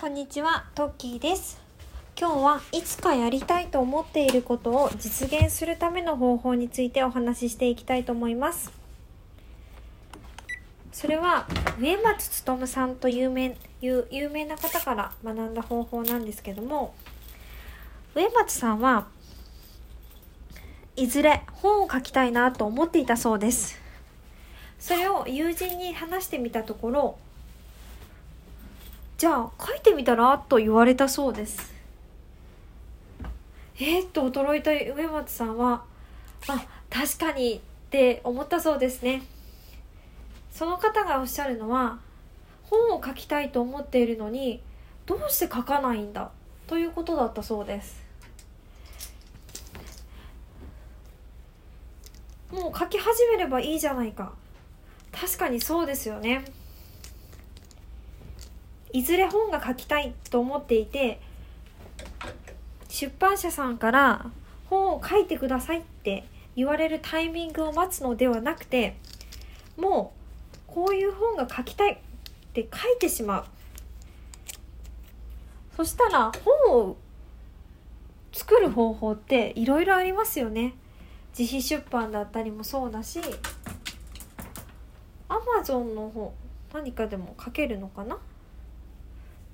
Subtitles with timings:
[0.00, 1.60] こんにちは、トッキーです。
[2.18, 8.72] 今日はいつかやりたいと思っていることを実現するための方法についてお話ししていきたいと思います。
[10.90, 11.46] それは
[11.78, 16.94] 植松勉さんと有名いう有名な方から学んだ方法なんですけども
[18.14, 19.06] 植松さんは
[20.96, 23.78] いずれ本を書きたいなと思っていたそうです。
[24.78, 27.18] それを友人に話してみたところ
[29.20, 31.74] じゃあ書いてみたらと言われたそうです。
[33.78, 35.84] えー、っと驚いた植松さんは
[36.48, 39.20] あ確かにって思ったそうですね。
[40.50, 41.98] その方がおっしゃるのは
[42.62, 44.62] 本を書きたいと思っているのに
[45.04, 46.30] どうして書かないんだ？
[46.66, 48.02] ということだったそうです。
[52.50, 54.32] もう書き始めればいいじゃないか。
[55.12, 56.42] 確かにそうですよね。
[58.92, 61.20] いずれ本が書きたいと思っていて
[62.88, 64.30] 出版社さんから
[64.68, 66.24] 本を書いてくださいって
[66.56, 68.96] 言われるタイミングを待つのではなくて
[69.76, 70.12] も
[70.54, 71.98] うこういう本が書きたいっ
[72.52, 73.44] て書いてしまう。
[75.76, 76.32] そしたら
[76.66, 76.96] 本を
[78.32, 80.74] 作る方法っていろいろありますよね。
[81.36, 83.20] 自費出版だったりもそうだし
[85.28, 86.34] アマゾンの方
[86.74, 88.18] 何かでも書けるのかな？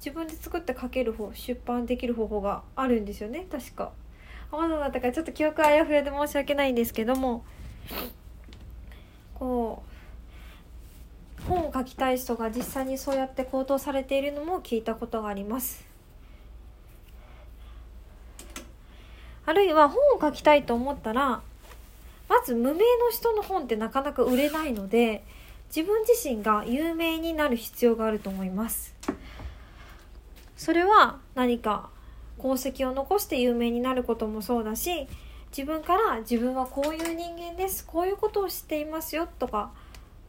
[0.06, 3.44] 自分で作って書ける方出版できる方法があるんですよね。
[3.50, 3.90] 確か。
[4.52, 7.44] アマゾンだったからちょっと記憶あやふやで申し訳ないんですけども。
[9.34, 9.82] こ
[11.40, 15.84] う本を書きたい人が実際にそうやって行動されているのも聞いたことがあります。
[19.44, 21.42] あるいは本を書きたいと思ったら
[22.28, 25.24] まず無名の人の本ってなかなか売れないので
[25.74, 28.94] 自分自身が有名になる必要があると思います。
[30.56, 31.90] それは何か
[32.38, 35.06] 功績を残して有名になることもそうだし
[35.56, 39.70] 自分から自分はこういう人間ですこういうことを知っていますよとか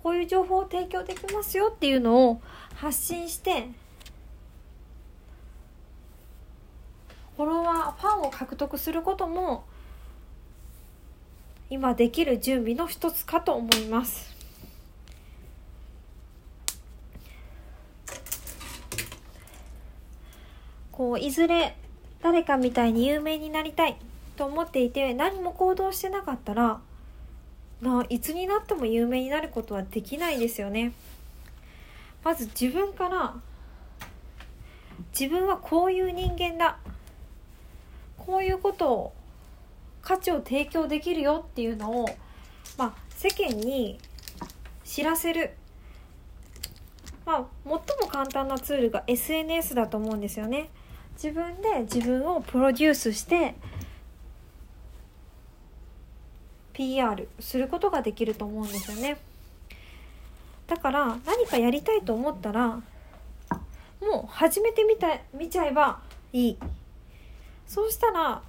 [0.03, 2.41] こういう情報を提供できますよっていうのを
[2.75, 3.69] 発信して
[7.35, 9.65] フォロワーファンを獲得することも
[11.69, 14.36] 今できる準備の一つかと思います。
[20.97, 21.75] こういずれ
[22.23, 23.97] 誰かみたいに有名になりたい
[24.35, 26.81] と思っていて何も行動してなかったら
[27.83, 30.93] ないつになっても有名になることはできないですよね。
[32.23, 33.35] まず自分から
[35.11, 36.79] 自分はこういう人間だ。
[38.17, 39.13] こういうことを
[40.01, 42.09] 価値を提供できるよっていうのを、
[42.75, 43.99] まあ、世間に
[44.83, 45.51] 知らせる。
[47.23, 50.71] まあ、最も簡単なツールが SNS だと思うんですよね。
[51.21, 53.55] 自分で自分をプロデュースして
[56.73, 59.17] PR することができると思うんですよね。
[60.67, 62.67] だから何かやりたいと思ったら
[63.99, 66.01] もう始めてみた見ちゃえば
[66.31, 66.57] いい。
[67.65, 68.41] そうしたら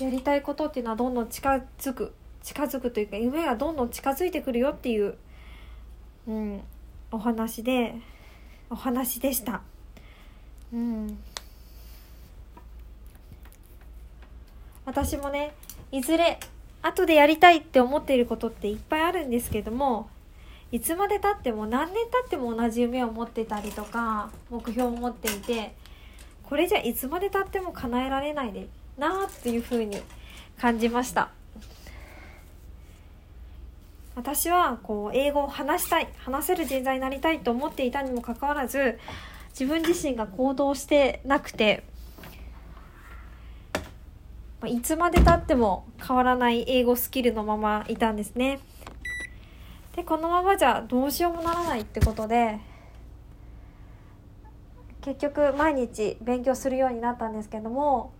[0.00, 5.16] やりたいことっていうのはどんどん近づく近づくというか夢がどんどん近づいてくるよっていう
[6.28, 6.62] うん、
[7.10, 7.96] お話で
[8.70, 9.62] お話でした。
[10.72, 11.18] うん、
[14.86, 15.54] 私もね
[15.90, 16.40] いずれ
[16.80, 20.08] 後でやりたいって思っていることっていっぱいあるんですけども
[20.72, 25.74] いつまでたっても何年経っても同じ夢を持ってたりとか目標を持っていて
[26.42, 28.66] これじゃいつまでたっても叶えられないで
[28.96, 30.00] なあっていうふうに
[30.58, 31.30] 感じました。
[34.14, 38.98] 私はこう英語を話したい話せる人材になりたいと思っていたにもかかわらず
[39.52, 41.84] 自分自身が行動してなくて
[44.66, 48.60] いつまでたっても変わらない英語スキルのままいたんですね。
[49.96, 52.60] でこのままじゃどうしようもならないってことで
[55.02, 58.12] 結局毎日勉強するようになったんですけども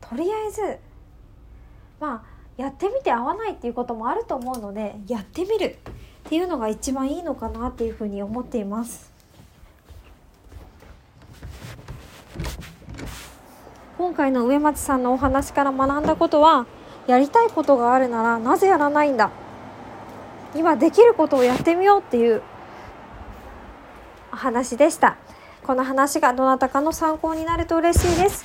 [0.00, 0.78] とりあえず
[2.00, 5.78] まあやってみて合わないっていうこともあると思うのでやってみる。
[6.28, 9.10] っていうのが一番いいのかなっていうふうに思っています
[13.96, 16.66] 今回の植松さんのお話から学んだことは
[17.06, 19.30] やりたいことがあるならなぜやらないんだ
[20.54, 22.42] 今できることをやってみようっていう
[24.30, 25.16] 話でした
[25.62, 28.44] この話がどなたかの参考になると嬉しいです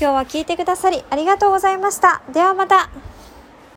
[0.00, 2.22] 今日は聞いてくださりありがとうございました。
[2.32, 2.88] ではまた。